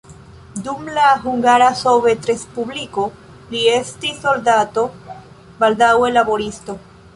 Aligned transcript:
Dum 0.67 0.87
la 0.93 1.03
Hungara 1.25 1.67
Sovetrespubliko 1.81 3.05
li 3.53 3.63
estis 3.75 4.19
soldato, 4.25 4.89
baldaŭe 5.63 6.13
laboristo. 6.19 6.79